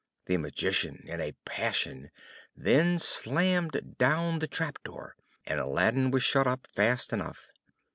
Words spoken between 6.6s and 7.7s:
fast enough.